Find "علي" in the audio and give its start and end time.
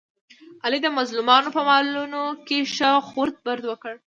0.63-0.79